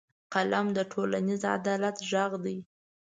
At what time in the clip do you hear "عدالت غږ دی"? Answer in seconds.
1.55-2.57